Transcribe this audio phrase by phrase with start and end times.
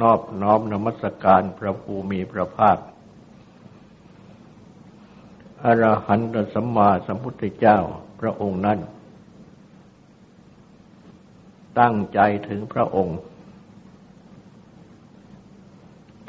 [0.00, 2.78] นอบน้อมนมัสการพระภูมิพระภาค
[5.64, 7.78] อรหันตสัมมาสัมพุทธเจ้า
[8.20, 8.78] พระองค์นั้น
[11.80, 13.18] ตั้งใจถึงพระองค์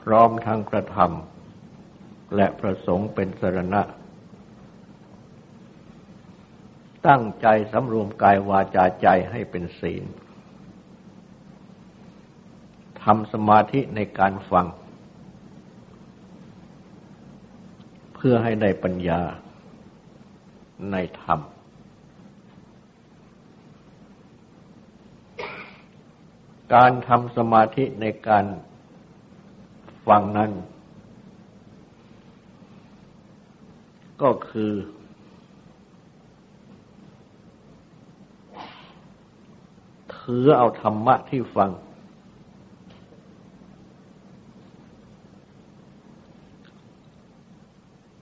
[0.02, 3.82] พร้อมทั้งกระทำและประสงค์เป็นสรณะ
[7.08, 10.04] ตั้งใจสำรวมกายวาจาใจให้เป็นศีล
[13.04, 14.68] ทำสมาธิในการฟัง
[18.16, 19.22] เพื่อให้ได้ปัญญา
[20.92, 21.40] ในธรรม
[26.74, 28.46] การทำสมาธิในการ
[30.08, 30.52] ฟังนั้น
[34.22, 34.74] ก็คือ
[40.16, 41.72] ถือเอาธรรมะที่ฟัง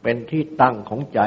[0.08, 1.20] เป็นที่ตั้งของใจ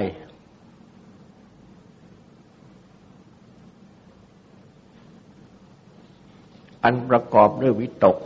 [6.85, 8.17] อันประกอบด้วยวิตก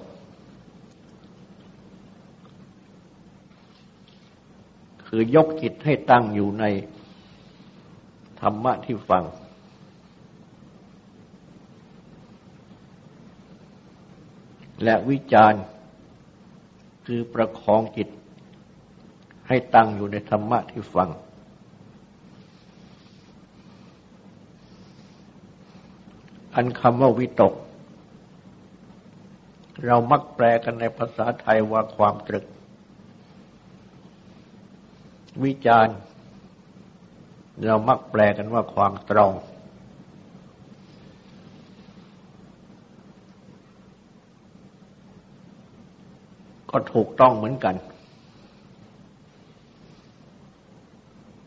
[5.07, 6.65] คือยกจิตให้ตั้งอยู่ใน
[8.41, 9.25] ธรรมะที่ฟัง
[14.85, 15.63] และวิจารณ์
[17.07, 18.09] คือประคองจิต
[19.49, 21.11] ให้ตั้งอยู่ในธรรมะที่ฟัง
[26.55, 27.55] อันคำว่าวิตก
[29.87, 32.45] เรามักแปลกันในภาษาไทยว่าความตรึก
[35.45, 35.97] วิจารณ์
[37.65, 39.33] เรามักแปลกันว่าความตรอง
[46.71, 47.75] ก็ถูกต้องเหมือนกัน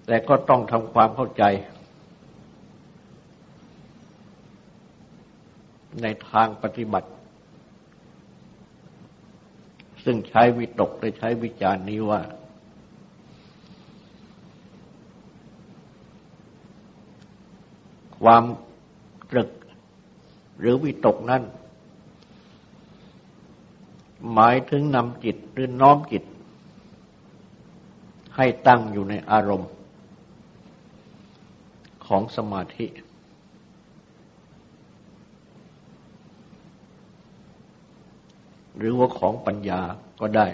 [0.06, 1.44] แต่ก็ต้องทำความเข้าใจ
[6.02, 7.10] ในทางปฏิบัติ
[10.04, 12.22] ซึ่งใช้วิตกและใช้วิจารณ์นี้ว่า
[18.22, 18.44] ความ
[19.32, 19.50] ตรึก
[20.60, 21.44] หรือวิตกนั้น
[24.34, 26.24] หมายถึงนำจิตหรือน้อมจิต
[28.36, 29.70] ให้ตั้งอยู่ในอารมณ์
[32.08, 32.88] ของสมาธิ
[38.78, 39.82] หรือว่าของปัญญา
[40.22, 40.48] ก็ได้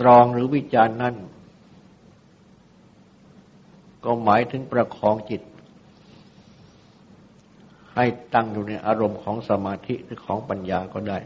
[0.00, 1.16] ตรองหรือวิจารณ์นั่น
[4.04, 5.42] ก็หมายถึงประคองจิต
[7.94, 8.04] ให้
[8.34, 11.18] ตั้งอยู่ในอารมณ์ของสมาธิหรือของปัญญาก็ได้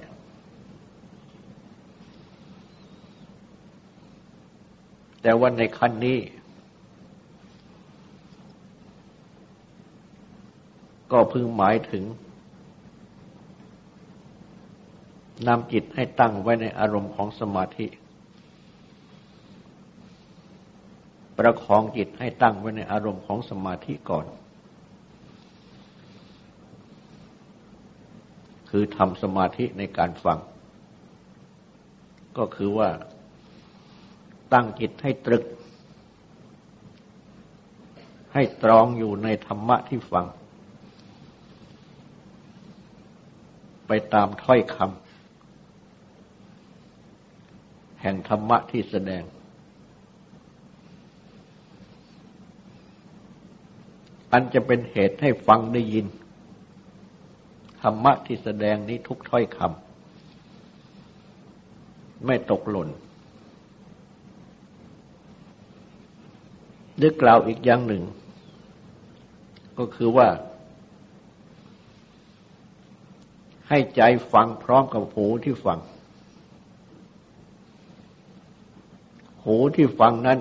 [5.27, 6.19] แต่ว่าในขั้นนี้
[11.13, 12.05] ก็พึงหมายถึง
[15.49, 17.87] นำจิตให้ตั้งไว้ในอารมณ์ของสมาธิ
[21.39, 24.27] ประคองจิตให้ตั้งไว้ในอารมณ์ของสมาธิก่อน
[28.71, 30.39] คือทำสมาธิในการฟัง
[32.39, 32.91] ก็คือว่า
[34.55, 35.45] ตั้งจิตให้ตรึก
[38.35, 40.27] ให้ตรองอยู่ในธรรมะที่ฟัง
[43.87, 44.89] ไปตามถ้อยคำ
[48.01, 49.23] แห่งธรรมะที่แสดง
[54.33, 56.07] อันจะเป็นเหตุให้ฟังได้ยิน
[57.83, 62.89] ธรรมะที่แสดงนี้ทุกถ้อยคำไม่ตกหล่น
[66.97, 68.03] หรือกล่าวอีกอย่างหนึ่ง
[69.79, 70.29] ก็คือว่า
[73.69, 74.03] ให้ใจ
[74.33, 75.79] ฟังพร้อมกับหูที่ฟัง
[79.45, 80.39] หูที่ฟังนั้น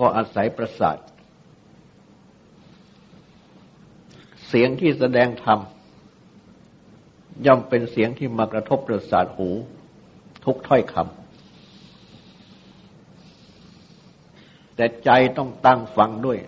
[0.00, 0.96] ก็อาศัยประสาท
[4.48, 5.58] เสียงที่แสดงธรรม
[7.46, 9.48] ย่อมเป็นเสียงที่มากระทบประสาทหู
[10.44, 11.19] ทุกถ้อยคำ
[14.80, 16.38] แต่ใจต้องตั้งฟังด้วย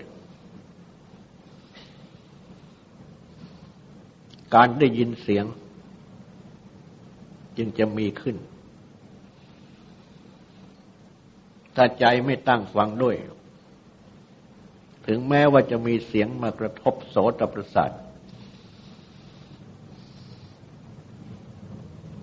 [4.54, 5.44] การได้ยินเสียง
[7.56, 8.36] จึงจะมีขึ้น
[11.76, 13.16] ถ้าใจไม่ตั้งฟังด้วย
[15.06, 17.90] ถึงแม้ว่าจะมีเสียงมากระทบโสตประสาท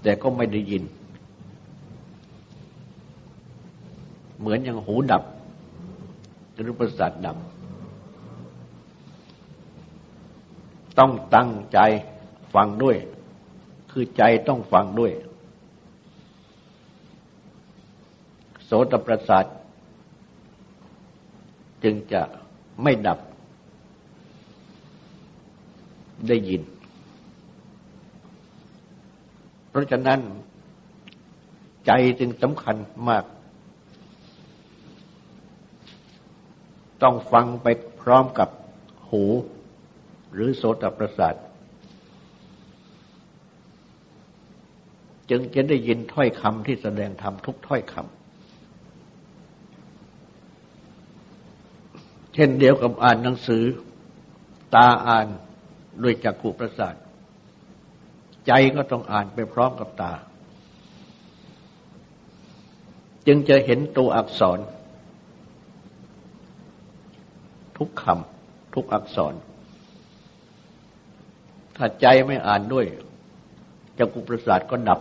[0.01, 0.83] แต่ก็ไม่ได้ยิน
[4.39, 5.23] เหมือนอย่างหูดับ
[6.61, 7.37] หรือประสาทดับ
[10.99, 11.79] ต้องตั้งใจ
[12.53, 12.97] ฟังด้วย
[13.91, 15.11] คือใจต้องฟังด้วย
[18.65, 19.45] โสตประสาท
[21.83, 22.21] จึงจะ
[22.83, 23.19] ไม่ดับ
[26.27, 26.61] ได้ยิน
[29.69, 30.19] เพราะฉะนั้น
[31.85, 32.75] ใจจึงสำคัญ
[33.09, 33.23] มาก
[37.03, 37.67] ต้องฟังไป
[38.01, 38.49] พร้อมกับ
[39.09, 39.23] หู
[40.33, 41.35] หรือโสตประสาท
[45.29, 48.09] จึงจะได้ยินถ้อยคำที่แสดงธรรมทุกถ้อยคำ
[52.33, 53.63] เช่นเดียวกับอ่านหนังสือ
[54.75, 55.27] ตาอ่าน
[56.03, 56.95] ด้วยจักขุประสาท
[58.47, 60.13] ใจก็ต้องอ่านไปพร้อมกับตา
[63.27, 64.59] จึงจะเห็นตัวอักษร
[67.79, 69.33] ทุกคำทุกอักษร
[71.75, 72.85] ถ้าใจไม่อ่านด้วย
[73.97, 74.99] จักขุประสาทก็ดับ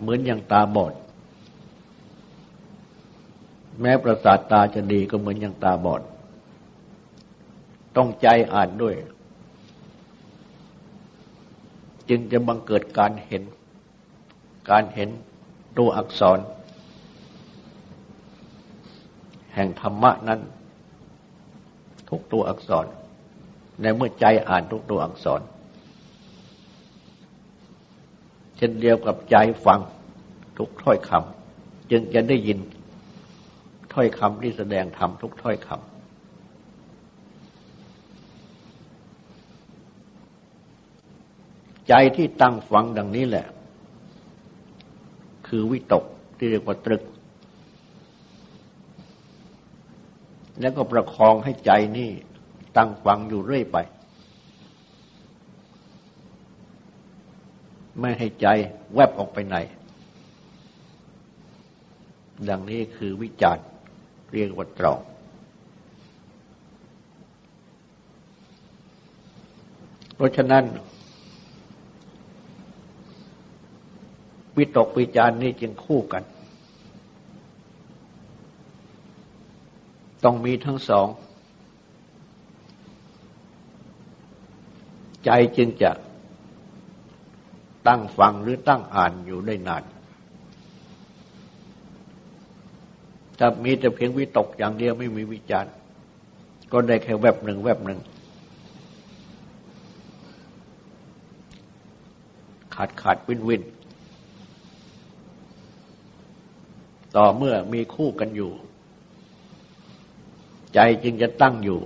[0.00, 0.92] เหมือนอย่างตาบอด
[3.80, 6.02] แม้ประสาทตาจะดีก็เหมือนอย่างตาบอด
[7.96, 8.94] ต้องใจอ่านด้วย
[12.08, 13.42] จึงจะบังเกิดการเห็น
[14.70, 15.08] การเห็น
[15.78, 16.38] ตัวอักษร
[19.58, 20.40] แห่งธรรมะนั้น
[22.08, 22.86] ทุกตัวอักษร
[23.80, 25.40] ในเมื่อใจอ่านทุกตัวอักษร
[28.56, 29.80] เช่นเดียวกับใจฟัง
[30.58, 32.58] ทุกถ้อยคำจึงจะได้ยิน
[33.92, 35.88] ถ้อยคำที่แสดงธรรมทุกถ้อยคำ
[41.88, 43.46] ใจที่ตั้งฟังดังนี้แหละ
[45.46, 46.04] คือวิตก
[46.36, 47.02] ที่เรียกว่าตรึก
[50.60, 52.10] แล้วก็ประคองให้ใจนี่
[52.76, 53.78] ตั้งฟังอยู่เรื่อยไป
[58.00, 58.46] ไม่ให้ใจ
[58.94, 59.56] แวบออกไปไหน
[62.48, 63.58] ดังนี้คือวิจาร
[64.32, 65.00] เรียกว่าตรอง
[70.16, 70.64] เพราะฉะนั้น
[74.56, 76.22] วิตกวิจารนี้จึงคู่กัน
[80.24, 81.08] ต้องมีทั้งสอง
[85.24, 85.90] ใจจึงจะ
[87.86, 89.84] ตั้งฟังหรือตั้งอ่านอยู่ได้นาน
[93.38, 95.72] ถ้ามีแต่เพียงวิตกอย่างเดียวไม่มีวิจารณ์
[96.72, 98.00] ก็ได้แค่แวบหนึ่งแวบหนึ่ง
[102.74, 103.62] ขาดขาดวินวิน
[107.16, 108.50] ต่อเมื่อมีคู่กันอยู่
[110.74, 111.78] ใจจึงจะตั้งอยู่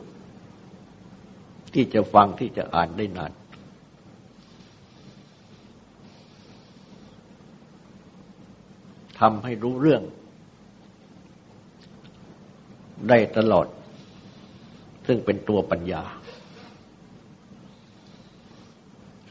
[1.75, 3.33] ที่จะฟังที่จะอ่านได้นาน
[9.21, 10.03] ทำให้รู้เรื่อง
[13.09, 13.67] ได้ตลอด
[15.07, 16.03] ซึ่งเป็นตัวปัญญา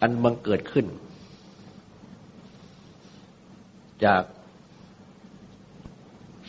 [0.02, 0.86] อันบังเกิดขึ้น
[4.06, 4.24] จาก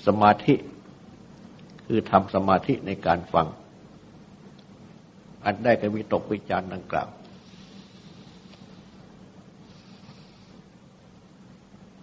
[0.07, 0.55] สมาธิ
[1.87, 3.47] คือทำสมาธิในการฟัง
[5.45, 7.09] อันได้กับวิตกวิจารณ์ดังกล่าว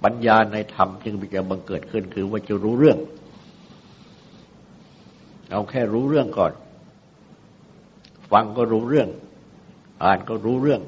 [0.04, 2.98] ปัญญาในธรรมจึงจะบังเกิดขึ้นคือว่าจะรู้เรื่อง
[5.52, 6.54] เอาแค่รู้เรื่องก่อน
[8.32, 9.10] ฟังก็รู้เรื่อง
[10.04, 10.82] อ่านก็รู้เรื่อง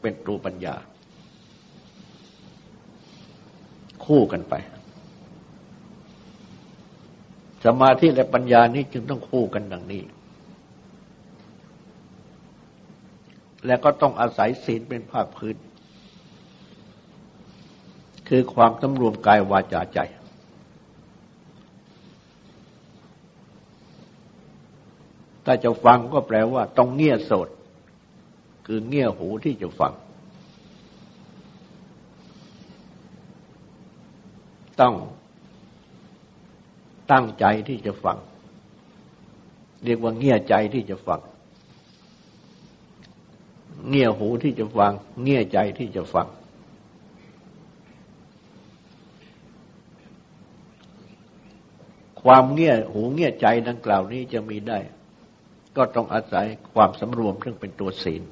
[0.00, 0.74] เป็นตัวปัญญา
[4.04, 4.54] คู่กันไป
[7.64, 10.02] สมาธิและปัญญานี้จึงต้องคู่กันดังนี้
[13.66, 15.56] และก็ต้องอาศัยศีลเป็นภาคพื้น
[18.28, 19.98] คือความสำรวมกายวาจาใจ
[25.44, 27.48] ถ้าจะฟังก็แปลว่าต้องเงี่ยโสด
[28.66, 29.92] คือเงี่ยหูที่จะฟัง
[34.80, 34.94] ต้อง
[37.12, 38.18] ตั้งใจที่จะฟัง
[39.84, 41.20] เรียกว่าเงี่ยใจที่จะฟัง
[43.88, 44.92] เงี่ยหูที่จะฟัง
[45.22, 46.28] เงี่ยใจที่จะฟัง
[52.22, 54.78] ความเงี่ยหูเงี่ยใจดังกล่าวนี้จะมีได้
[55.76, 58.22] ก็ต้องอาศัยความสำรวมซึ่งเป็นตัวศีล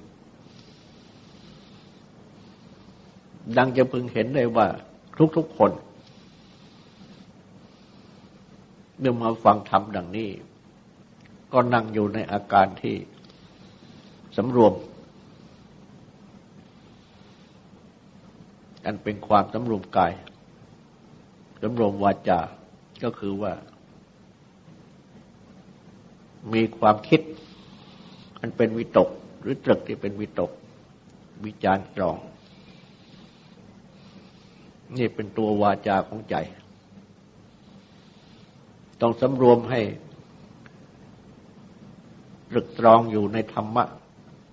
[3.57, 4.67] ดังจะพึงเห็นได้ว่า
[5.37, 5.71] ทุกๆคน
[9.03, 10.31] เมื่อมาฟังธรรมดังนี้
[11.53, 12.97] ก็นั่งอยู่ในอาการที่
[14.37, 14.73] สำรวม
[18.85, 20.13] อันเป็นความสำรวมกาย
[21.63, 22.41] สำรวมวาจา
[23.03, 23.53] ก็คือว่า
[26.53, 27.21] มีความคิด
[28.41, 29.09] อันเป็นวิตก
[29.41, 30.51] หรือตรึกที่เป็นวิตก
[31.45, 32.17] วิจารณ์ตรอง
[34.99, 36.37] นี่เป็นตัววาจาของใจ
[39.03, 39.81] ต้องสำรวมให้
[42.51, 43.85] ตรึกตรองอยู่ในธรรมะ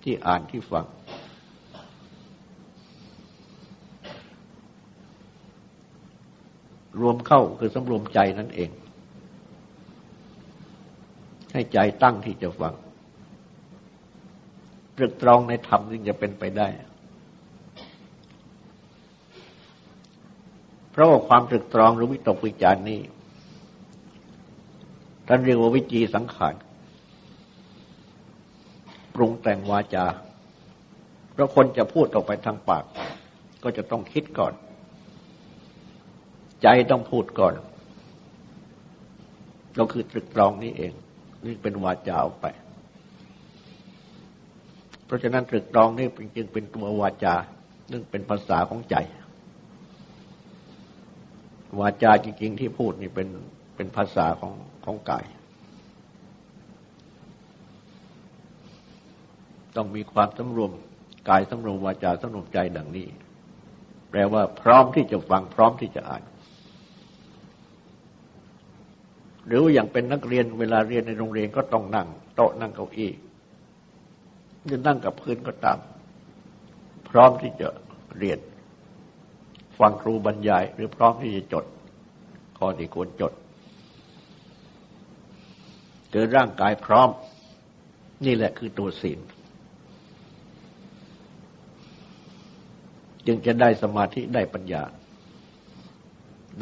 [0.02, 0.86] ที่อ่านที่ฟัง
[7.00, 8.70] รวมเข้าคือสำรวมใจนั่นเอง
[11.52, 12.74] ให้ใจตั้งที่จะฟัง
[14.96, 16.68] ตรึกตรองในธรรมจึงจะเป็นไปได้
[20.90, 23.00] เพราะว่าความตรึกตรองหรือวิตกวิจารณ์นี้
[25.32, 26.54] ท่านเรียกว่าวิจีสังขาร
[29.14, 30.06] ปรุงแต่งวาจา
[31.32, 32.84] เพราะคนจะพูดออกไปทางปาก
[33.62, 34.52] ก็จะต้องคิดก่อน
[36.62, 37.54] ใจต้องพูดก่อน
[39.78, 40.92] ก็คือตรึกตรองนี้เอง
[41.44, 42.46] นี่เป็นวาจาออกไป
[45.04, 46.06] เพราะฉะนั้นตรึกตรองนี่
[46.36, 47.34] จึงเป็นตัววาจา
[47.92, 48.96] นึ่งเป็นภาษาของใจ
[51.80, 53.28] วาจาจริงๆที่พูดนี่เป็น
[53.80, 55.24] เป็นภาษาของของกาย
[59.76, 60.72] ต้องมีความสำรวม
[61.28, 63.06] กายสำรวมวาจาสำรวมใจดังนี้
[64.10, 66.22] แปลว่าพร้อมที่จะฟังพร้อมที่จะอ่าน
[69.46, 73.12] หรืออย่างเป็นนักเรียนเวลาเรียนในโรงเรียนก็ต้องนั่ง โต๊ะนั่งเก้าอี้
[74.72, 75.78] จะนั่งกับพื้นก็ตาม
[77.10, 77.68] พร้อมที่จะ
[78.18, 78.38] เรียน
[79.78, 81.64] ฟังครูบรรยาย หรือพร้อมที่จะจด
[82.58, 83.34] ข้อที่ควรจด
[86.10, 87.08] เกิดร่างกายพร้อม
[88.24, 89.18] นี่แหละคือตัวศีล
[93.26, 94.82] จึงจะได้สมาธิได้ปัญญา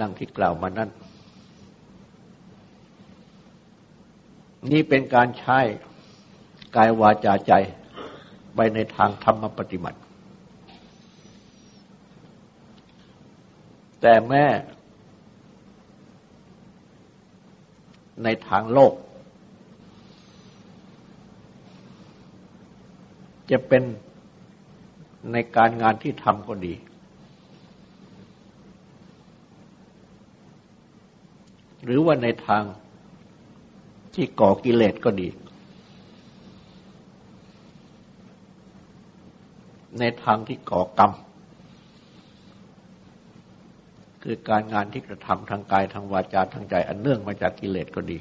[0.00, 0.90] ดังที่กล่าวมานั้น
[4.70, 5.58] นี่เป็นการใช้
[6.76, 7.52] กายวาจาใจ
[8.54, 9.98] ไปในทางธรรมปฏิบัติ
[14.00, 14.44] แต่แม้
[18.24, 18.92] ในทางโลก
[23.50, 23.82] จะเป็น
[25.32, 26.74] ในการงานที่ทำก็ดี
[31.84, 32.62] หรือว่าในทาง
[34.14, 35.28] ที่ก่อกิเลสก็ดี
[40.00, 41.12] ในทางที่ก่อกรรม
[44.22, 48.18] คือการงานที่กระทำทางกายทางวาจาทางใจ อันเนื่องมาจากกิเลสก็ดี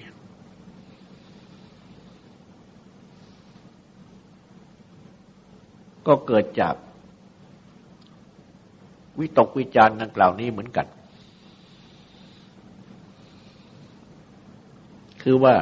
[6.08, 6.76] ก็เกิดจาก
[9.20, 10.88] วิตกวิจารณ์ดังกล่าวนี้เหมือนกัน
[15.22, 15.56] คือว่า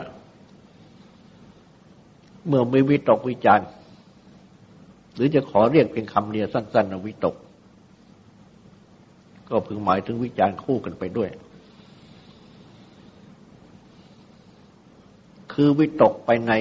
[2.48, 3.68] เมื่อไม่วิตกวิจารณ์
[5.16, 7.36] หรือจะขอเรียกเป็นคำเนียสั้นๆวิตก
[9.50, 11.30] ก็พึงหมายถึงวิจารณ์คู่กันไปด้วย
[15.54, 16.52] คือวิตกไปใน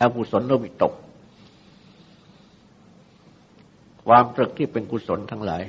[0.00, 0.92] อกุศลวิตก
[4.12, 5.62] ความตรึกที่เป็นกุศลทั้งหลาย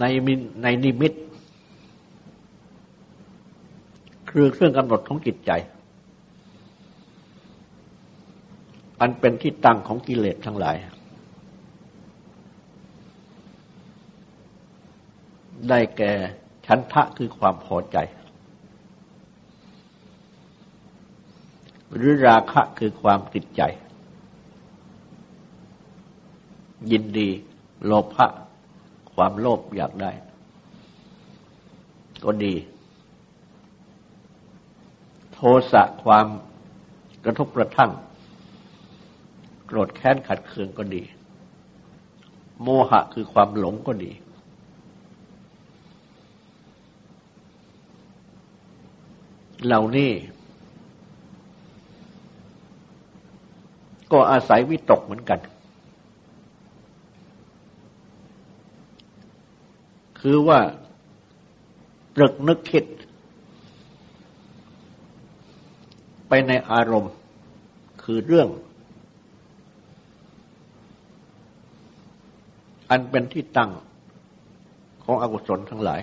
[0.00, 1.12] ในมิในนิมิต
[4.30, 5.50] คือเครื่องกำหนดของจิตใจ
[9.00, 10.76] อันเป็นที่ตั้งของกิเลสทั้งหลาย
[15.68, 16.12] ได้แก่
[16.66, 17.96] ชันทะคือความพอใจ
[21.94, 23.62] หรือราคะคือความติดใจ
[26.90, 27.28] ยินดี
[27.84, 28.26] โลภะ
[29.14, 30.10] ความโลภอยากได้
[32.24, 32.54] ก็ดี
[35.32, 35.38] โท
[35.72, 36.26] สะความ
[37.24, 37.90] กระทบกระทั่ง
[39.66, 41.02] โกรธแค้นขัดเคืองก็ดี
[42.62, 44.12] โมหะคือความหลงก็ดี
[49.66, 50.10] เหล่านี้
[54.12, 55.38] ก็อาศัยวิตกเหมือนกัน
[60.20, 60.60] คือว่า
[62.16, 62.84] ตรึกนึกคิด
[66.28, 67.12] ไปในอารมณ์
[68.02, 68.48] คือเรื่อง
[72.90, 73.70] อันเป็นที่ตั้ง
[75.04, 76.00] ของอกุศลทั้งหลาย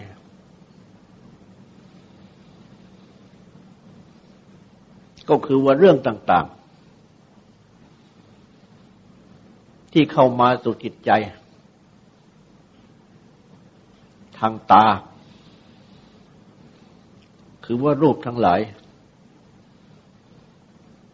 [5.29, 6.61] ก็คือว่าเรื่องต่าง ๆ
[9.91, 11.12] ที่เข้ามาสู่จิตใจ
[14.38, 14.86] ทางตา
[17.65, 18.62] คือว่ารูปทั้งหลาย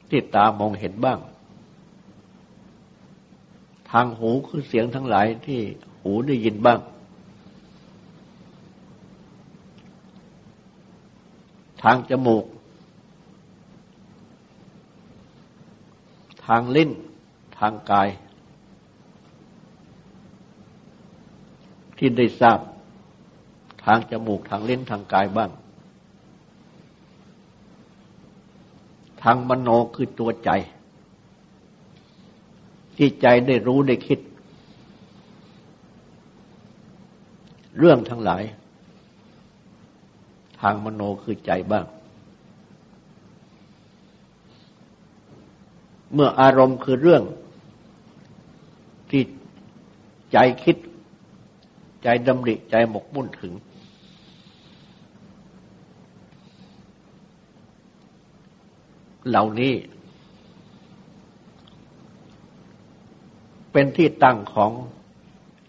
[0.10, 1.19] ที่ตามองเห็นบ้าง
[3.91, 5.60] ทางหูคือเสียงทั้งหลายที่
[6.01, 6.79] หูได้ยินบ้าง
[11.84, 12.46] ทางจมูก
[16.46, 16.91] ทางลิ้น
[17.57, 18.10] ทางกาย
[21.98, 22.60] ที่ได้ทราบ
[23.86, 25.51] ทางจมูกทางลิ้นทางกายบ้าง
[29.22, 30.50] ทางมโนคือตัวใจ
[32.96, 34.20] ที่ใจได้รู้ได้คิด
[37.77, 38.44] เรื่องทั้งหลาย
[40.62, 41.86] ทางมโนคือใจบ้าง
[46.13, 47.24] เมื่ออารมณ์คือเรื่อง
[49.10, 49.24] ที่
[50.32, 50.77] ใจคิด
[52.04, 53.54] ใจดำริใจหมกมุ่นถึง
[59.30, 59.74] เหล่านี้
[63.71, 64.71] เป็นที่ตั้งของ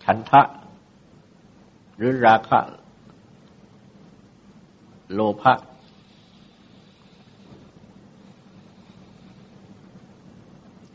[0.04, 0.42] ฉันทะ
[1.96, 2.58] หรือราคะ
[5.12, 5.54] โลภะ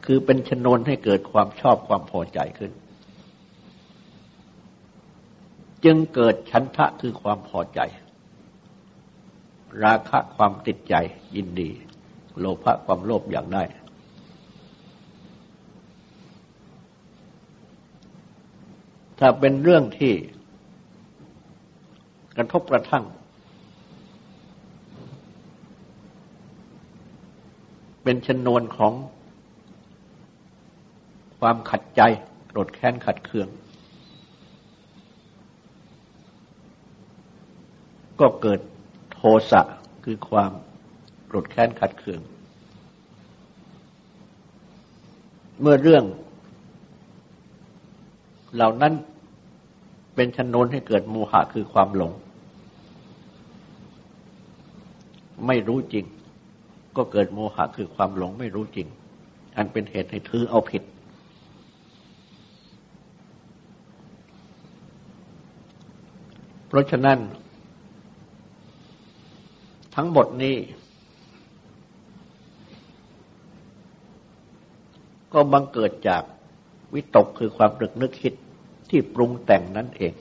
[0.05, 2.71] คือเป็นชนวนให้เกิดความชอบความพอใจขึ้น
[5.85, 7.79] จึงเกิดฉันทะคือความพอใจ
[9.83, 10.95] ราคะความติดใจ
[11.35, 11.69] ยินดี
[12.39, 13.63] โลภะความโลภอยากได้
[19.19, 20.13] ถ้าเป็นเรื่องที่
[22.37, 23.03] กระทบกระทั่ง
[28.03, 28.93] เป็นชนวนของ
[31.39, 32.01] ความขัดใจ
[32.47, 33.47] โกรธแค้นขัดเคือง
[38.23, 38.59] ก็เกิด
[39.13, 39.61] โทสะ
[40.05, 40.51] คือความ
[41.27, 42.21] โกรธแค้นขัดเคือง
[45.61, 46.03] เมื่อเรื่อง
[48.55, 48.93] เหล่านั้น
[50.15, 52.11] เป็นชนวนให้เกิดโมหะคือความหลง
[55.47, 56.05] ไม่รู้จริง
[56.97, 58.87] ก็เกิดโมหะคือความหลงไม่รู้จริง
[59.57, 60.83] อันเป็นเหตุให้ถือเอาผิด
[66.67, 67.19] เพราะฉะนั้น
[69.95, 70.57] ทั้งหมดนี้
[75.33, 76.23] ก็บังเกิดจาก
[76.93, 78.33] วิตกคือความรึกนึกคิด
[78.89, 80.13] ที่ปรุงแต่งนั่นเอง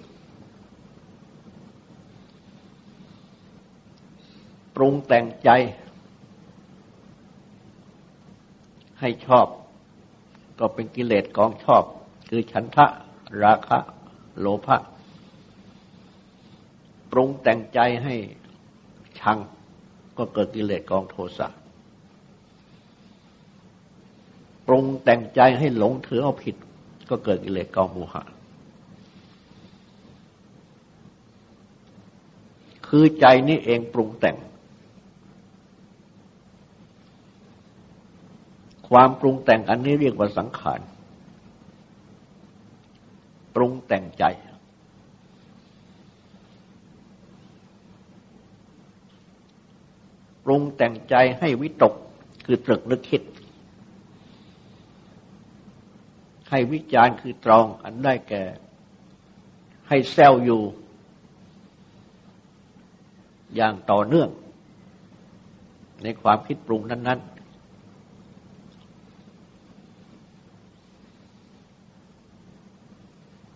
[4.74, 5.50] ปรุงแต่งใจ
[9.00, 9.46] ให้ชอบ
[10.58, 11.82] ก็เป็นกิเลสกองชอบ
[12.28, 12.86] คือฉันทะ
[13.42, 13.78] ราคะ
[14.38, 14.76] โลภะ
[17.10, 18.14] ปรุงแต่งใจให้
[19.20, 19.38] ชัง
[20.18, 21.48] ก็เกิดกิเลสกองโทสะ
[24.66, 26.56] ปรุงแต่งใจให้หลงถือเอาผิด
[27.10, 28.22] ก็เกิดกิเลสกองโมหะ
[32.86, 34.36] คือใจนี้เองปรุงแต่ง
[38.88, 40.80] ความปรุงแต่งอันนี้เรียกว่าสังขาร
[43.54, 44.24] ปรุงแต่งใจ
[50.44, 51.94] ปรุงแต่งใจให้วิตก
[52.44, 53.22] คือตรึกนึกคิด
[56.50, 58.42] ให้วิจารณ์คือตรองอันได้แก่
[59.88, 60.62] ให้แซวอยู่
[63.54, 64.28] อย่างต่อเนื่อง
[66.02, 67.32] ในความคิดปรุงนั้น ๆ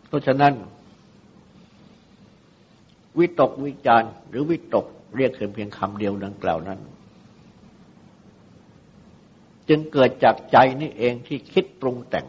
[0.07, 0.55] เพราะฉะนั้น
[3.19, 6.81] วิตกวิจารณ์หรือวิตก เรียกเพียงคำเดียวดังกล่าวนั้น
[9.69, 12.27] จึงเกิดจากใจนี่เองที่คิดปรุงแต่ง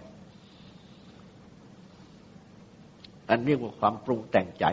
[3.30, 4.66] อันเรียกว่าความปรุงแต่งใจ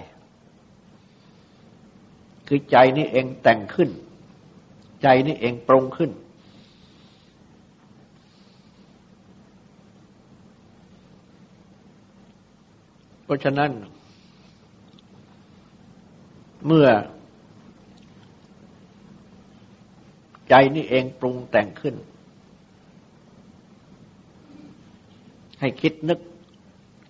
[2.48, 3.90] คือใจนี่เองแต่งขึ้น
[5.02, 6.10] ใจนี่เองปรุงขึ้น
[13.24, 13.70] เพราะฉะนั้น
[16.66, 16.88] เมื่อ
[20.50, 21.94] ใจนี่เองปรุงแต่งขึ้น
[25.60, 26.18] ให้คิดนึก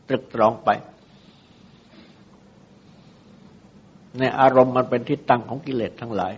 [0.09, 0.71] ตรึกตรองไป
[4.19, 6.33] ในอารมณ์มันเป็นที่ตั้งของกิเลสทั้งหลาย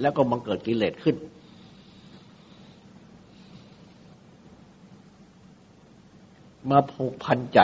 [0.00, 1.16] แล้วก็มันเกิดกิเลสขึ้น
[6.70, 7.60] มาผูกพันใจ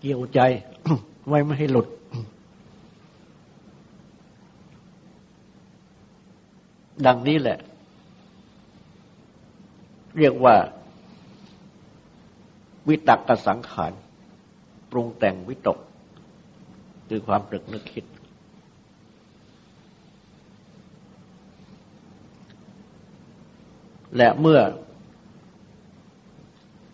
[0.00, 0.40] เกี่ยวใจ
[1.28, 1.86] ไว้ไม่ให้หลุด
[7.06, 7.58] ดังนี้แหละ
[10.18, 10.56] เรียกว่า
[12.88, 13.92] วิตกกสังขาร
[14.90, 15.78] ปรุงแต่งวิตก
[17.08, 18.04] คือความตรึกนึกคิด
[24.16, 24.60] และเมื่อ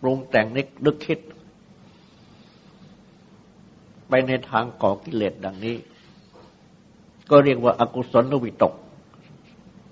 [0.01, 1.19] ปรุงแต่งนึกนึกคิด
[4.09, 5.75] ไปในทางก่อกิเลสดังนี้
[7.29, 8.73] ก็เรียกว่าอากุศลวิตก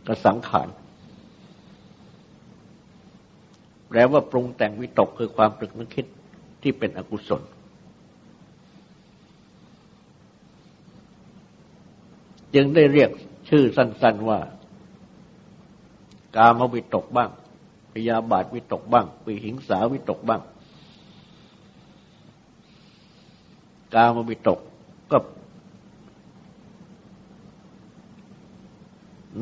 [0.07, 0.67] กสังขาร
[3.87, 6.05] แปลว่าปรุงแต่งวิตกคือความตรึกนึกคิด
[6.61, 7.41] ที่เป็นอกุศล
[12.55, 13.09] จึงได้เรียก
[13.49, 14.39] ชื่อสั้น ๆว่า
[16.35, 17.29] กามวิตกบ้าง
[17.93, 20.41] พยาบาทวิตกบ้างปีหิงสาวิตกบ้าง
[23.95, 24.59] กามวิตก
[25.11, 25.17] ก็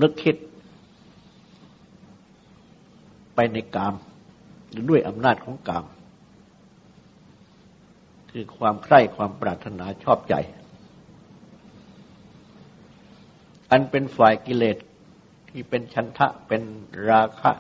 [0.02, 0.36] นึกคิด
[3.36, 3.96] ไปในกาม
[4.70, 5.86] หรือด้วยอำนาจของกาม
[8.32, 10.36] คือความใคร่ความปรารถนาชอบใจ
[13.72, 14.78] อันเป็นฝ่ายกิเลส
[15.50, 16.62] ที่เป็นชันทะเป็น
[17.10, 17.52] ราคะ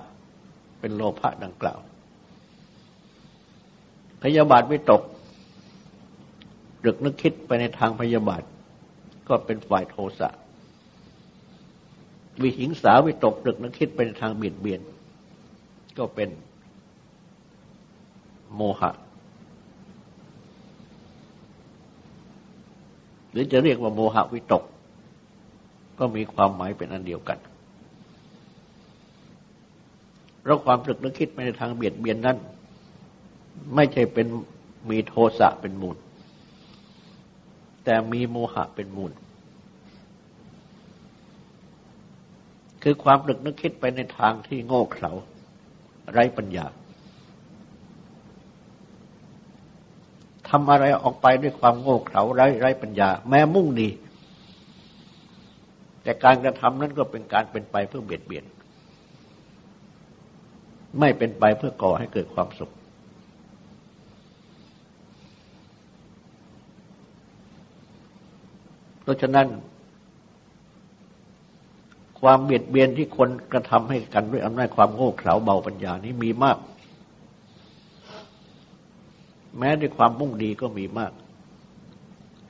[0.80, 1.80] เป็นโลภะดังกล่าว
[4.24, 5.02] พยาบาทวิตก
[6.86, 8.44] รึกนึกคิดไปในทางพยาบาท
[9.28, 10.30] ก็เป็นฝ่ายโทสะ
[12.42, 14.82] วิหิงสาวิตกรึกนึกคิดไปในทางเบียดเบียน
[15.98, 16.30] ก็เป็น
[18.56, 18.92] โมหะ
[23.32, 24.64] หรือจะเรียกว่าโมหะวิตก
[26.00, 27.40] ก็มีความหมายเป็นอันเดียวกัน
[30.42, 32.38] เพราะความตรึกนึกคิดไปในทางเบียดเบียนนั้น
[33.76, 34.28] ไม่ใช่เป็น
[34.90, 35.98] มีโทสะเป็นมูล
[37.84, 39.12] แต่มีโมหะเป็นมูล
[42.84, 45.12] คือความตรึกนึกคิดไปในทางที่โง่เขลา
[46.12, 46.66] ไร้ปัญญา
[50.50, 53.90] ทำอะไรออกไปด้วยความโง่เขลาไร้ไร้ปัญญา แม้มุ่งดี
[56.04, 58.46] แต่การกระทำนั้นก็เป็นการเป็นไปเพื่อเบียดเบียน
[61.00, 62.72] ไม่เป็นไปเพื่อก่อให้เกิดความสุข
[69.02, 69.48] เพราะฉะนั้น
[72.20, 76.58] ความเบียดเบียนที่คนกระทำให้กันด้วยอำนาจความโง่เขลาเบาปัญญานี้มีมาก
[79.58, 81.12] แม้ด้วยความมุ่งดีก็มีมาก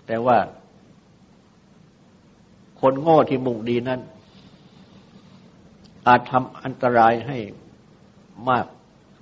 [0.07, 0.37] แต่ว่า
[2.81, 4.01] คนโง่ที่มุ่งดีนั้น
[6.07, 7.37] อาจทำอันตรายให้
[8.49, 8.65] มาก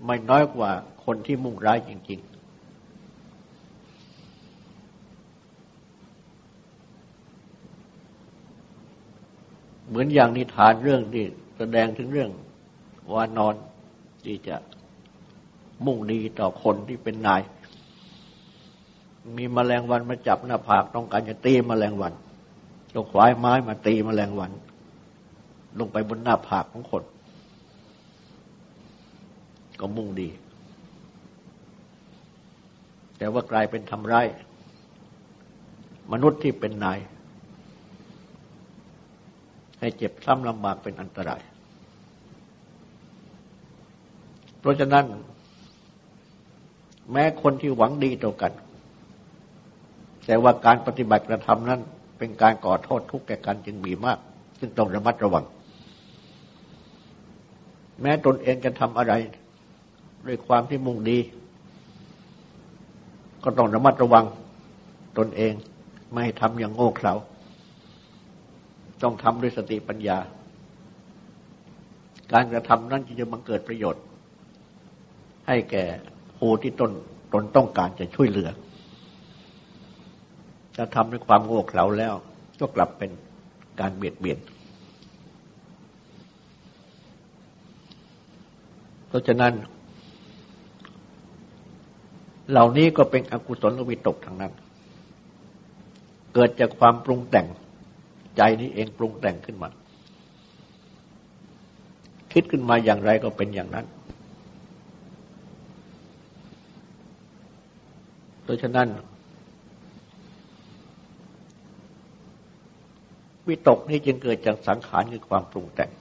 [0.05, 0.71] ไม่น้อยกว่า
[1.05, 2.34] คนที่มุ่งร้ายจริง ๆ
[9.95, 11.25] มือนอย่างนิทานเรื่องที่
[11.57, 12.31] แสดงถึงเรื่อง
[13.13, 13.55] วานอน
[14.25, 14.55] ที่จะ
[15.85, 17.41] มุ่งดีต่อคนที่เป็นนาย
[19.37, 22.13] มีมแมลงวันมาจับหน้าผากต้องการจะตีมแมลงวัน
[22.93, 24.51] ก็ขวายไม้มาตีมแมลงวัน
[25.79, 27.03] ลงไปบนหน้าผากของคน
[29.79, 30.29] ก็มุ่งดี
[33.17, 34.27] แต่ว่ากลายเป็นทำร้าย
[36.11, 36.99] มนุษย์ที่เป็นนาย
[39.79, 41.41] ให้เจ็บซ้ำลำบากเป็นอันตราย
[44.59, 45.05] เพราะฉะนั้น
[47.11, 48.51] แม้คนที่หวังดีต่อกัน
[50.25, 51.81] แต่ว่าการปฏิบัติกระทำนั้น
[52.17, 54.19] เป็นการก่อโทษทุกข์แก่กันจึงมีมาก
[54.59, 55.45] ซึ่งต้องระมัดระวัง
[58.01, 59.13] แม้ตนเองจะทำอะไร
[60.27, 61.19] ด้วยความที่มุ่งดี
[63.43, 64.25] ก็ต้องระมัดระวัง
[65.17, 65.53] ตนเอง
[66.11, 67.13] ไม่ให้ทำอย่างโง่เขลา
[69.03, 70.17] ต้องทำด้วยสติปัญญา
[72.33, 74.03] การกระทำนั้นจะบังเกิดประโยชน์
[75.47, 75.83] ให้แก่
[76.37, 76.91] ผู้ที่ตน
[77.33, 78.49] ตนต้องการจะช่วยเหลือ
[80.75, 82.13] ถ้าทำด้วยความโง่เขลาแล้ว
[82.59, 83.11] ก็กลับเป็น
[83.79, 84.39] การเบียดเบียน
[89.07, 89.53] เพราะฉะนั้น
[92.51, 94.53] เหล่านี้ก็เป็นอกุศลวิตกทางนั้น
[96.33, 97.47] เกิดจากความปรุงแต่ง
[98.37, 99.69] ใจนี้เองปรุงแต่งขึ้นมา
[102.31, 103.85] คิดขึ้นมาอย่างไรก็เป็นอย่างนั้น
[108.43, 108.87] เพราะฉะนั้น
[113.47, 115.91] วิตกนี้จึงเกิดจากสังขารคือความปรุงแต่ง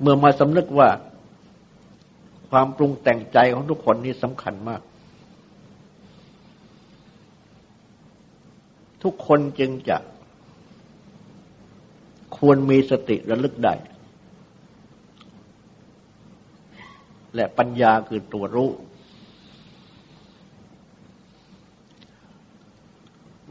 [0.00, 0.88] เมื่อมาสำนึกว่า
[2.50, 4.80] ความปรุงแต่งใจของทุกคนนี้สำคัญมาก
[9.04, 9.96] ทุกคนจึงจะ
[12.36, 13.74] ควรมีสติระลึกได้
[17.34, 18.70] และปัญญาคือตัวรู้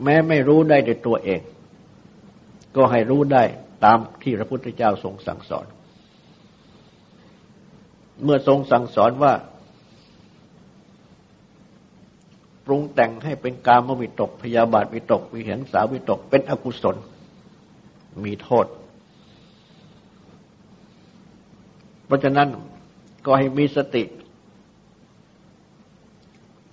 [0.04, 1.42] แม้ไม่รู้ได้ในตัวเอง
[2.76, 3.44] ก็ให้รู้ได้
[3.84, 5.66] ตามที่พระพุทธเจ้าทรงสั่งสอน
[8.24, 9.34] เมื่อทรงสั่งสอนว่า
[12.66, 16.96] ปรุงแต่งให้เป็นกามวิตกพยาบาทวิตกวิเหงสาวิตก เป็นอกุศล
[18.24, 18.66] มีโทษ
[22.06, 22.48] เพราะฉะนั้น
[23.26, 24.04] ก็ให้มีสติ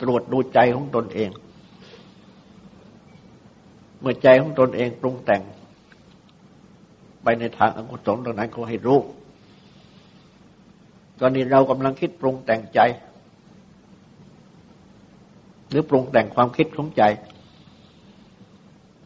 [0.01, 1.31] ตรวจดูใจของตนเอง
[4.01, 5.43] เมื่อใจของตนเองปรุงแต่ง
[7.23, 9.01] ไปในทางอกุศลตรงนั้นก็ให้รู้
[11.21, 12.81] ตอนนี้เรากำลังคิดปรุงแต่งใจ
[15.71, 17.03] หรือปรุงแต่งความคิดของใจ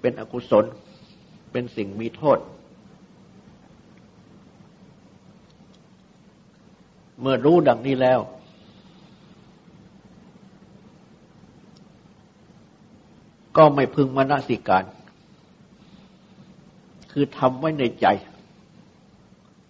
[0.01, 0.65] เป็นอกุศล
[1.53, 2.39] เป็นสิ่งมีโทษ
[7.21, 8.21] เมื่อรู้ดังนี้แล้ว
[13.57, 14.85] ก็ไม่พึงมนสิการ
[17.13, 18.07] คือทำไว้ในใจ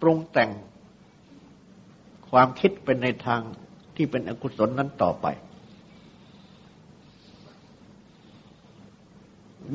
[0.01, 0.51] ปรุงแต่ง
[2.29, 3.41] ความคิดเป็นในทาง
[3.95, 5.25] ที่เป็นอกุศลนั้นต่อไป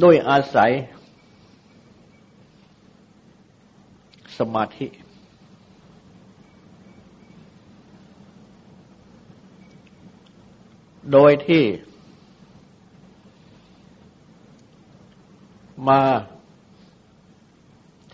[0.00, 0.70] โดยอาศัย
[4.38, 4.86] สมาธิ
[11.12, 11.64] โดยที่
[15.88, 16.00] มา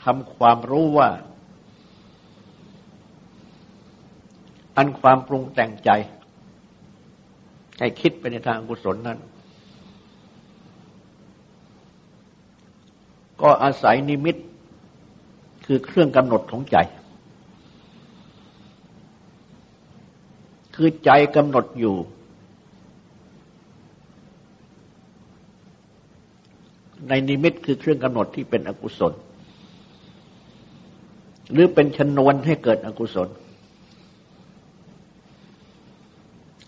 [0.03, 1.11] ทำความรู้ว่า
[4.77, 5.91] อันความปรุงแต่งใจ
[7.79, 9.19] ให้คิดไปในทางกุศลนั้น
[13.47, 14.37] ก็อาศัยนิมิต
[15.67, 16.77] คือเครื่องกำหนดของใจ
[20.75, 21.97] คือใจกำหนดอยู่
[27.09, 29.13] ในนิมิตคือเครื่องกำหนดที่เป็นอกุศล
[31.53, 33.29] หรือเป็นชนวนให้เกิดอกุศล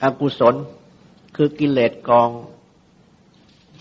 [0.03, 0.55] อกุศล
[1.37, 2.29] คือกิเลสกอง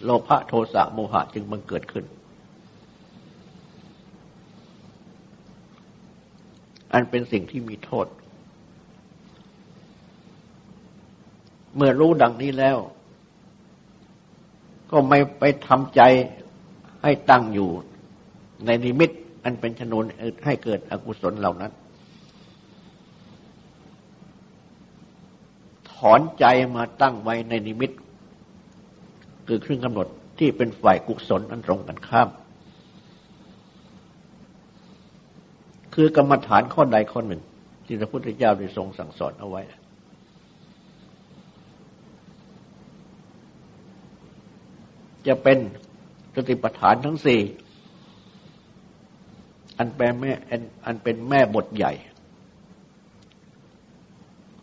[0.04, 2.06] โลภะโทสะโมหะจึงบังเกิดขึ้น
[6.98, 8.08] อันเป็นสิ่งที่มีโทษ
[11.76, 12.78] เมื่อรู้ดังนี้แล้ว
[14.92, 16.02] ก็ไม่ไปทำใจ
[17.04, 17.70] ให้ตั้งอยู่
[18.66, 19.10] ในนิมิต
[19.44, 20.04] อันเป็นชนวน
[20.46, 21.72] ให้เกิดอกุศลเหล่านั้น
[25.92, 27.92] ถอนใจมาตั้งไว้ในนิมิต
[29.48, 30.08] คือเครื่องกำหนด
[30.40, 32.30] ที่เป็นฝ่ายกุศลอันตรงกันข้าม
[36.00, 37.42] คือกรรมฐานข้อใดข้อหนึ่ง
[37.86, 39.62] ที่พระพุทธเจ้าได้ทรงสั่งสอนเอาไว้
[45.28, 45.58] จะเป็น
[46.36, 47.40] สติปัฏฐานทั้งสี่
[49.78, 50.32] อันเป็นแม่
[50.86, 51.94] อันเป็นแม่บทใหญ่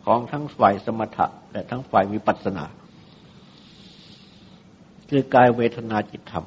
[0.05, 2.65] ของทั้งฝ่ายสมถะและทั้งฝ่ายวิปัสสนา
[5.09, 6.45] คือกายเวทนาจิตธรรม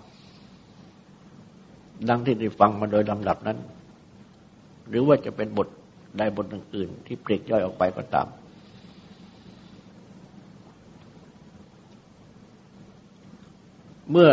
[2.09, 3.59] ดังที่ได้ฟังมาโดยลำดับนั้น
[4.89, 5.69] หรือว่าจะเป็นบท
[6.19, 8.29] ใดบทอื่น ที่เปลีกย่อยออกไปก็ตาม
[14.11, 14.31] เมื่อ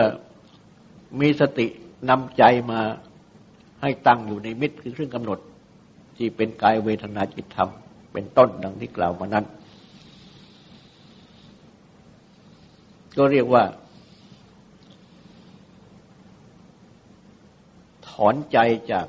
[1.20, 1.68] มีสติ
[2.10, 2.82] นำใจมา
[3.82, 5.40] ให้ตั้งอยู่ในมิตรคือเครื่องกำหนด
[6.18, 7.70] ที่เป็นกายเวทนาจิตธรรม
[8.14, 9.46] เป็นต้นดังที่กล่าวมานั้น
[13.18, 13.64] ก็เรียกว่า
[18.08, 18.58] ถอนใจ
[18.92, 19.08] จาก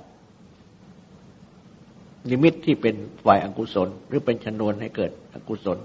[2.30, 5.78] นิมิตที่เป็นฝ่ายอกุศล หรือเป็นชนวนให้เกิดอกุศล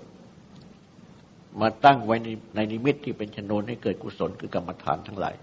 [1.61, 5.35] มาตั้งไว้ในในนิมิตที่เป็นชนวนให้เกิดกุศลคือกรรมฐานทั้งหลาย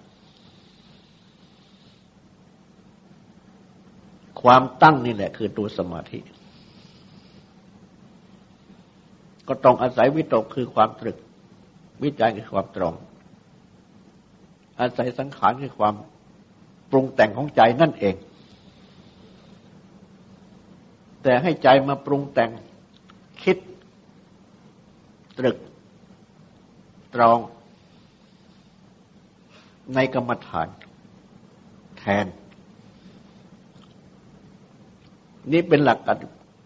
[4.42, 6.20] ความตั้งนี่แหละคือตัวสมาธิ
[9.48, 11.16] ก็ต้องอาศัยวิตกคือความตรึก
[12.02, 12.94] วิจัยคือความตรอง
[14.80, 15.94] อาศัยสังขารคือความ
[16.90, 18.14] ปรุงแต่งของใจนั่นเอง
[21.28, 22.50] แต่ให้ใจมาปรุงแต่ง
[23.42, 23.56] คิด
[25.38, 25.56] ตรึก
[27.14, 27.38] ตรอง
[29.94, 30.68] ในกรรมฐาน
[31.98, 32.26] แทน
[35.52, 35.98] นี่เป็นหลัก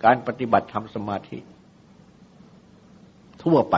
[0.04, 1.38] การปฏิบัติทำสมาธิ
[3.42, 3.76] ทั่วไป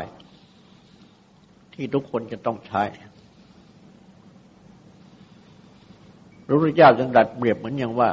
[1.75, 2.83] ที่ทุกคนจะต้องใช้
[6.47, 8.11] พระพุทธเจ้าจึงดัดเปรียบเหมือนอย่างว่า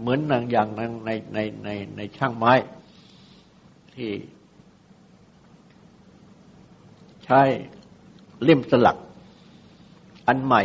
[0.00, 2.52] เหมือนนางอย่างนางในในในในช่างไม้
[3.94, 4.10] ที่
[7.24, 7.40] ใช้
[8.42, 8.96] เล่มสลัก
[10.26, 10.62] อันใหม่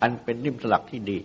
[0.00, 1.18] อันเป็นเล่มสลักที่ดี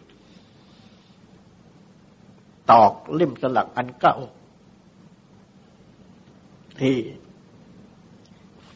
[2.72, 4.18] ตอกเล่มสลักอันเก่า
[6.80, 6.96] ที่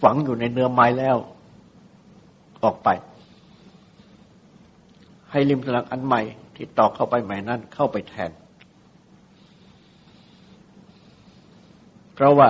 [0.02, 1.18] ฝังอยู่ในเนื้อไม้แล้ว
[2.64, 2.90] ออกไป
[5.32, 6.22] ให้ริมสลักอันใหม่
[6.62, 8.32] ที่ตอกเข้าไปใหม่นั้นเข้าไปแทน
[12.14, 12.50] เพราะว่า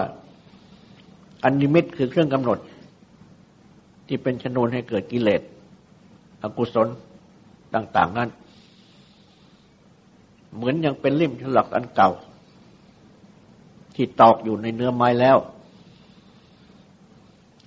[1.43, 2.59] อันนิมิตคือเครื่องกำหนด
[4.07, 5.41] ที่เป็นชนวนให้เกิดกิเลส
[6.41, 6.87] อกุศล
[7.75, 8.29] ต่าง ๆ นั้น
[10.55, 12.09] เหมือนยังเป็นลิ่มฉลักอันเก่า
[13.95, 15.37] ที่ตอกอยู่ในเนื้อไม้แล้ว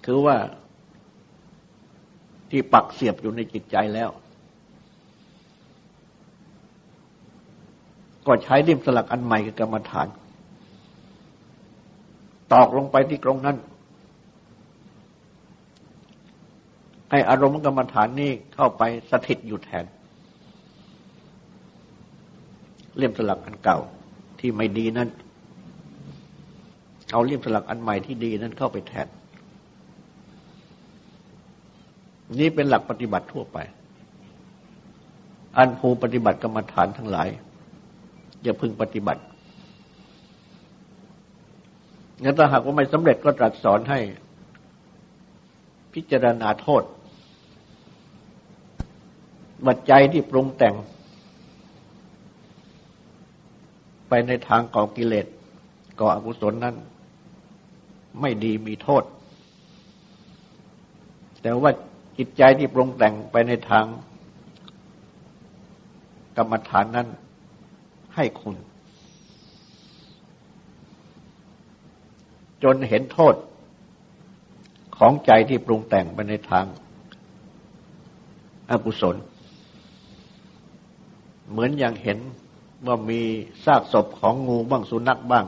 [0.05, 0.37] คือว่า
[2.51, 4.11] ที่ปักเสียบอยู่ในจิตใจแล้ว
[8.27, 10.09] ก็ใช้ริมสลักอันใหม่กับกรรมฐาน
[12.53, 13.57] ตอกลงไปที่ตรงนั้น
[17.11, 19.85] ให้อารมณ์กรรมฐานนี้เข้าไปสถิตอยู่แทน
[22.97, 23.79] เลี่ยมสลักอันเก่า
[24.41, 25.09] ที่ไม่ดีนั้น
[27.13, 29.09] เอาเลี่ยมสลักอันใหม่ที่ดีนั้นเข้าไปแทน
[32.39, 33.59] นี่เป็นหลักปฏิบัติทั่วไป
[35.57, 37.29] อันภูปฏิบัติกรรมฐานทั้งหลาย
[38.43, 39.23] อย่าพึงปฏิบัติ
[42.23, 44.01] งั้นถ้าหากว่าไม่สำเร็จก็ตรัสสอนให้
[45.95, 46.83] พิจารณาโทษ
[49.67, 50.75] บัดใจที่ปรุงแต่ง
[54.09, 55.27] ไปในทางก่อกิเลส
[56.01, 56.77] ก่ออกุศลนั้น
[58.21, 59.05] ไม่ดีมีโทษ
[61.43, 61.71] แต่ว่า
[62.19, 63.85] จิตใจที่ปรุงแต่งไปในทาง
[66.37, 67.09] กรรมฐานนั้น
[68.15, 68.57] ให้คุณ
[72.63, 73.35] จนเห็นโทษ
[74.97, 76.65] ของใจที่ปรุงแต่งไปในทาง
[78.71, 79.17] อากุศล
[81.51, 82.19] เหมือนอย่างเห็น
[82.87, 83.21] ว่ามี
[83.65, 85.47] ซากศพของงูบ้างสุนัขบ้าง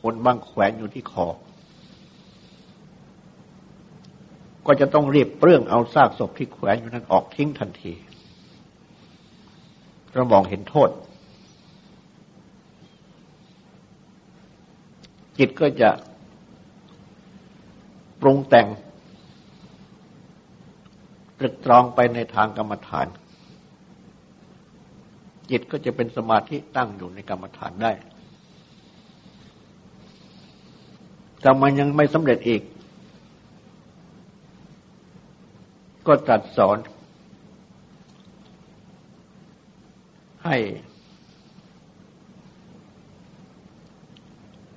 [0.00, 1.26] คนบ้างแขวนอยู่ที่คอ
[4.66, 7.92] ก็จะต้องรีบเปลื้องเอาซากศพที่แขวนอยู่นั้นออกทิ้งทันที
[10.12, 10.90] เรามองเห็นโทษ
[15.38, 15.90] จิตก็จะ
[18.20, 18.66] ปรุงแต่ง
[21.38, 23.06] ตรึกตรองไปในทางกรรมฐาน
[25.50, 27.92] จิตก็จะเป็นสมาธิตั้งอยู่ในกรรมฐานได้
[31.40, 32.62] แต่มันยังไม่สำเร็จอีก
[36.06, 36.76] ก็ตรัสสอน
[40.44, 40.56] ให้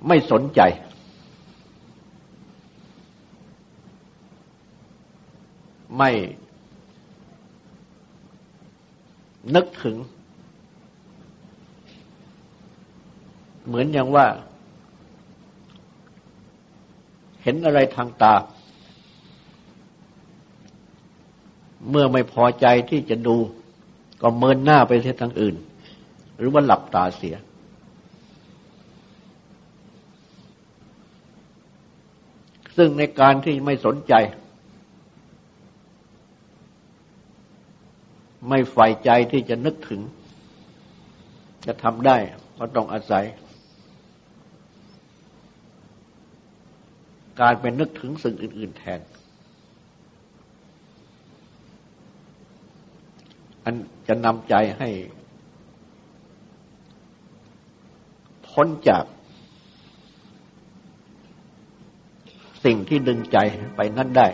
[0.06, 0.60] ไม่สนใจ
[5.96, 6.10] ไม่
[9.54, 9.96] นึกถึง
[13.66, 14.26] เหมือนอย่างว่า
[17.42, 18.34] เห็นอะไรทางตา
[21.90, 23.36] เมื่อไม่พอใจที่จะดู
[24.22, 25.56] ก็เมินหน้าไปเสียทางอื่น
[26.38, 27.36] หรือว่าหลับตาเสีย
[32.82, 34.14] ซึ่งในการที่ไม่สนใจ
[38.48, 40.00] ไม่ใฝ่ใจที่จะนึกถึง
[41.66, 42.16] จะทำได้
[42.58, 43.24] ก็ต้องอาศัย
[47.40, 49.00] การเป็นนึกถึงสิ่งอื่น ๆ แทน
[53.64, 53.74] อัน
[54.08, 54.88] จะนำใจให้
[58.48, 59.04] พ้นจาก
[62.64, 63.38] สิ่งที่ดึงใจ
[63.76, 64.28] ไปนั่นได้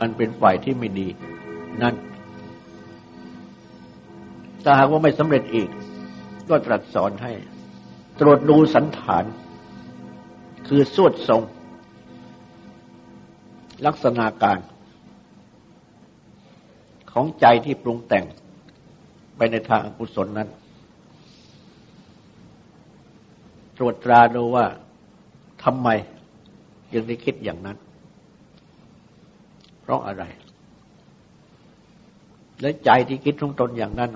[0.00, 1.08] อันเป็นฝ่ายที่ไม่ดี
[1.82, 1.94] นั่น
[4.64, 5.68] ถ้าหากว่าไม่สำเร็จอีก
[6.48, 7.32] ก็ตรัสสอนให้
[8.20, 9.24] ตรวจดูสันฐาน
[10.68, 11.42] คือสวดทรง
[13.86, 14.58] ลักษณะการ
[17.12, 18.24] ของใจที่ปรุงแต่ง
[19.36, 20.48] ไปในทางอกุศลนั้น
[23.76, 24.66] ตรวจตราดูว่า
[25.64, 25.88] ทำไม
[26.94, 27.76] ยังได้คิดอย่างนั้น
[29.80, 30.24] เพราะอะไร
[32.60, 34.10] และใจที่คิดของตนอย่างนั้น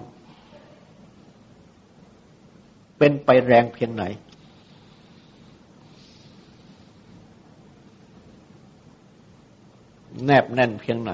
[2.98, 4.04] เป็นไปแรงเพียงไหน
[10.24, 11.12] แนบแน่นเพียงไหน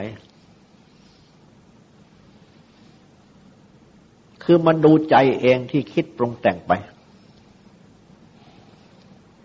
[4.42, 6.72] คือมันดูใจเองที่คิดปรุงแต่งไป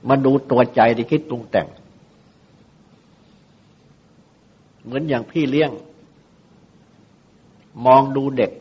[0.09, 1.67] มาดูตัวใจที่คิดปรุงแต่ง
[4.85, 5.71] เหมือนอย่างพี่เลี้ยง
[7.85, 8.51] มองดูเด็ก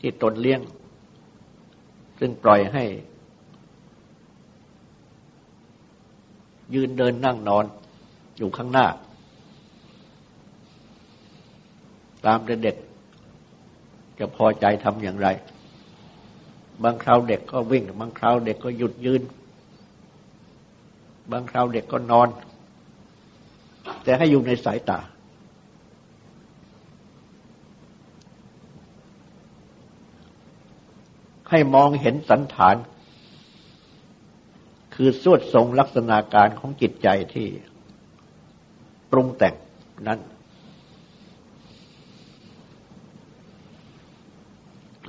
[0.00, 0.60] ที่ตนเลี้ยง
[2.18, 2.84] ซึ่งปล่อยให้
[6.74, 7.64] ยืนเดินนั่งนอน
[8.38, 8.86] อยู่ข้างหน้า
[12.26, 12.76] ตามเด็ก
[14.18, 15.28] จะพอใจทำอย่างไร
[16.82, 19.22] บางคราวเด็กก็วิ่ง บางคราวเด็กก็หยุดยืน
[21.30, 22.28] บางคราวเด็กก็นอน
[24.04, 25.00] แต่ให้อยู่ในสายตา
[31.50, 32.76] ให้มองเห็นสันฐาน
[34.94, 37.48] คือสวดทรงลักษณะการของจิตใจที่
[39.10, 39.54] ปรุงแต่ง
[40.08, 40.20] นั้น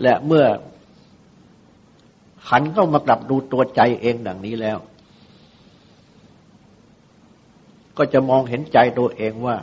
[0.01, 0.45] และเมื่อ
[2.49, 4.77] หันเข้ามากลับดูตัวใจเองดังนี้แล้ว
[7.97, 9.57] ก็จะมองเห็นใจตัวเองว่า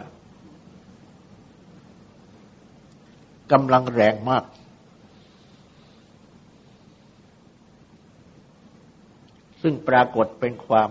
[3.53, 4.45] กำลังแรงมาก
[9.63, 10.91] ซึ่งปรากฏเป็นความ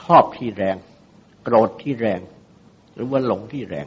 [0.00, 0.76] ชอบที่แรง
[1.44, 2.20] โกรธที่แรง
[2.94, 3.86] หรือว่าหลงที่แรง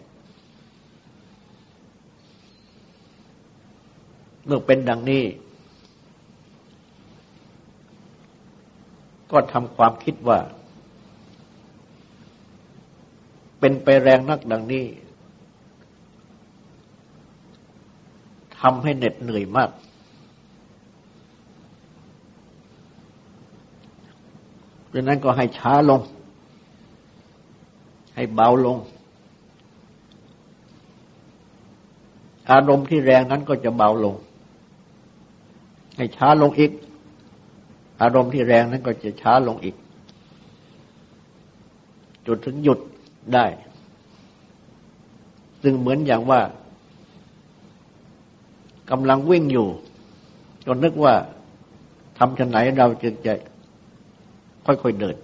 [4.45, 5.23] เมื่อเป็นดังนี้
[9.31, 10.39] ก็ทำความคิดว่า
[13.61, 14.85] เป็นไปแรงนักดังนี้
[18.59, 19.69] ทำให้เหน็ดเหนื่อยมาก
[24.93, 26.01] ดังนั้นก็ให้ช้าลง
[28.15, 28.77] ให้เบาลง
[32.51, 34.15] อารมณ์ที่แรงนั้นก็จะเบาลง
[35.97, 36.71] ให้ช้าลงอีก
[38.01, 39.75] อารมณ์ที่แรงนั้นก็จะช้าลงอีก
[42.27, 42.79] จุดถึงหยุด
[43.33, 43.45] ได้
[45.63, 46.41] ซึ่งเหมือนอย่างว่า
[48.91, 49.67] กำลังวิ่งอยู่
[50.65, 51.13] จนนึกว่า
[52.17, 53.33] ทำชนไหนเราจึงจะ
[54.65, 55.15] ค่อยๆเดิน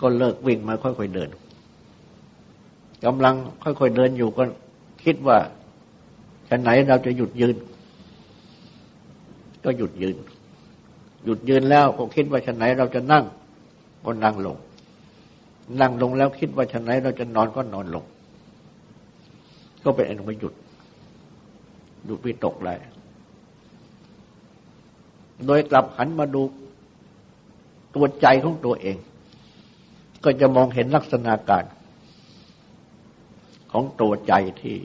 [0.00, 1.30] ก็เลิกวิ่งมาค่อยๆเดิน
[3.04, 4.42] กำลังค่อยๆเดินอยู่ก็
[5.04, 5.38] คิดว่า
[6.48, 7.56] ฉันไหนเราจะหยุดยืน
[9.64, 10.16] ก็หยุดยืน
[11.24, 13.24] หยุดยืนแล้วก็คิดว่าฉันไหนเราจะนั่ง
[14.04, 14.56] ก็นั่งลง
[15.80, 18.04] นั่งลงแล้วคิดว่าฉันไหนเราจะนอนก็นอนลง
[19.84, 20.54] ก็เป็นอนุมหยุด
[22.06, 22.78] หยุดวิตกเลย
[25.46, 26.42] โดยกลับหันมาดู
[27.94, 28.96] ตัวใจของตัวเอง
[30.24, 31.64] ก็จะมองเห็นลักษณะการ
[33.72, 34.76] ของตัวใจที่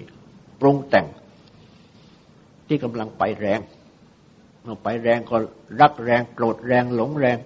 [0.59, 1.07] ปรุงแต่ง
[2.67, 3.59] ที่กำลังไปแรง
[4.61, 5.37] เมื่อไปแรงก็
[5.81, 7.37] รักแรงโกรธแรงหลงแรง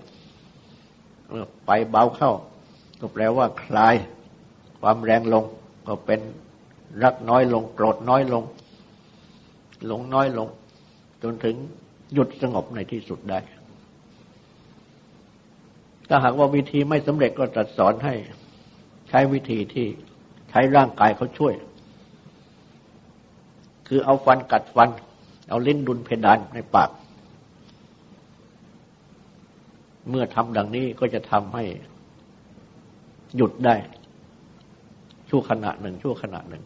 [1.66, 2.32] ไปเบาเข้า
[3.00, 3.96] ก็แปลว่าคลาย
[4.80, 5.44] ความแรงลง
[5.88, 6.20] ก็เป็น
[7.04, 8.44] รักน้อยลงโกรธน้อยลง
[9.86, 10.48] หลงน้อยลง
[11.24, 11.56] จนถึง
[12.14, 13.40] หยุดสงบในที่สุดได้
[16.10, 18.14] ถ้าหากว่าวิธีไม่สำเร็จก็ตรัสสอนให้
[19.10, 19.88] ใช้วิธีที่
[20.50, 21.54] ใช้ร่างกายเขาช่วย
[23.88, 24.90] คือเอาฟันกัดฟัน
[25.50, 26.90] เอาลิ้นดุนเพดานในปาก
[30.10, 31.64] เมื่อทำดังนี้ก็จะทำให้
[33.36, 33.76] หยุดได้
[35.30, 36.64] ชั่วขณะหนึ่ง ชั่วขณะหนึ่ง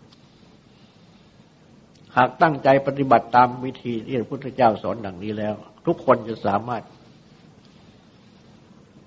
[2.17, 5.55] หากตั้งใจปฏิบัติตามวิธีที่พระพุทธเจ้าสอนดังนี้แล้ว
[5.85, 6.83] ทุกคนจะสามารถ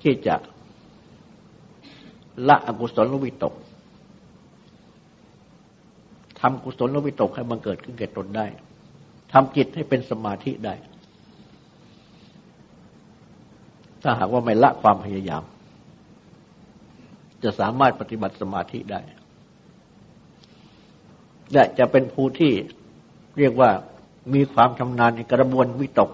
[0.03, 0.35] ที่จะ
[2.49, 3.55] ละอกุศลวิตก
[6.41, 8.47] ทำกุศลวิตกให้บังเกิดขึ้นแก่ตนได้
[9.33, 10.75] ทำจิตให้เป็นสมาธิได้
[14.03, 15.43] ถ้าหากว่าไม่ละความพยายาม
[17.45, 19.01] จะสามารถปฏิบัติสมาธิได้
[21.53, 22.53] และจะเป็นผู้ที่
[23.39, 23.71] เรียกว่า
[24.35, 26.11] มีความชำนาญในกระบวนวิตก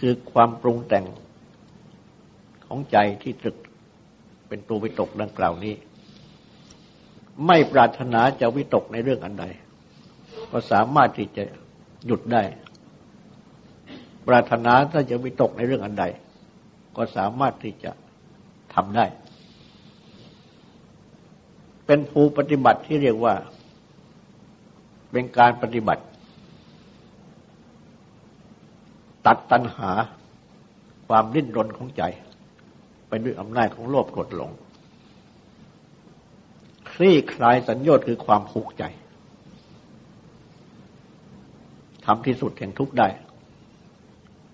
[0.00, 1.04] คือความปรุงแต่ง
[2.66, 3.56] ของใจที่ตรึก
[4.48, 5.74] เป็นตัววิตกดังกล่าวนี้
[7.46, 9.44] ไม่ปรารถนาจะวิตกในเรื่องอันใด
[10.50, 11.44] ก็สามารถที่จะ
[12.06, 12.42] หยุดได้
[14.26, 16.04] ปรารถนาถ้าจะวิตกในเรื่องอันใด
[16.96, 17.90] ก็สามารถที่จะ
[18.74, 19.06] ทำได้
[21.86, 23.34] เป็นภูปฏิบัติที่เรียกว่า
[25.12, 26.02] เป็นการปฏิบัติ
[29.26, 29.90] ตัดตัณหา
[31.08, 32.02] ความดิ้นรนของใจ
[33.08, 34.52] ไปด้วยอำนาจของโลภกดหลง
[36.90, 38.84] คลี่คลายสัญญาคือความผูกใจ
[42.04, 43.08] ทำที่สุดแห่งทุกได้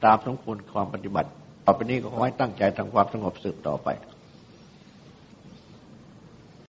[0.05, 1.31] ตามสมควรความปฏิบัติ
[1.67, 3.89] ต่อไปนี้ก็ขอให้ตั้งใจทำความสงบสืบต่อไป